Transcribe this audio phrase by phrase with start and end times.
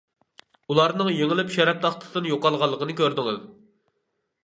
[0.73, 3.43] ئۇلارنىڭ يېڭىلىپ شەرەپ تاختىسىدىن يوقالغانلىقىنى كۆردىڭىز!